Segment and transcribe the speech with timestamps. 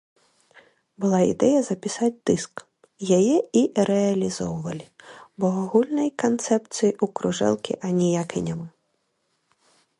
[1.03, 2.55] Была ідэя запісаць дыск,
[3.19, 4.85] яе і рэалізоўвалі,
[5.43, 8.67] бо агульнай канцэпцыі ў кружэлкі аніякай няма.